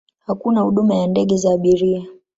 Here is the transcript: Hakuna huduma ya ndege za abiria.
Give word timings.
Hakuna 0.25 0.61
huduma 0.61 0.95
ya 0.95 1.07
ndege 1.07 1.37
za 1.37 1.53
abiria. 1.53 2.05